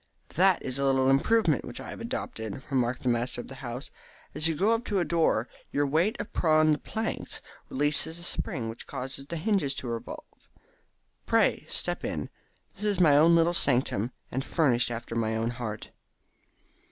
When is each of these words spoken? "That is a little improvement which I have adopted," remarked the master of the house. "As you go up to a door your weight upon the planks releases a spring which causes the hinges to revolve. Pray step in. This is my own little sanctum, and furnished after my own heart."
"That 0.29 0.63
is 0.63 0.79
a 0.79 0.85
little 0.85 1.11
improvement 1.11 1.63
which 1.63 1.79
I 1.79 1.91
have 1.91 2.01
adopted," 2.01 2.63
remarked 2.71 3.03
the 3.03 3.07
master 3.09 3.39
of 3.39 3.49
the 3.49 3.53
house. 3.61 3.91
"As 4.33 4.47
you 4.47 4.55
go 4.55 4.71
up 4.73 4.83
to 4.85 4.97
a 4.97 5.05
door 5.05 5.47
your 5.71 5.85
weight 5.85 6.19
upon 6.19 6.71
the 6.71 6.79
planks 6.79 7.39
releases 7.69 8.17
a 8.17 8.23
spring 8.23 8.67
which 8.67 8.87
causes 8.87 9.27
the 9.27 9.37
hinges 9.37 9.75
to 9.75 9.87
revolve. 9.87 10.49
Pray 11.27 11.65
step 11.67 12.03
in. 12.03 12.31
This 12.77 12.85
is 12.85 12.99
my 12.99 13.15
own 13.15 13.35
little 13.35 13.53
sanctum, 13.53 14.11
and 14.31 14.43
furnished 14.43 14.89
after 14.89 15.13
my 15.13 15.35
own 15.35 15.51
heart." 15.51 15.91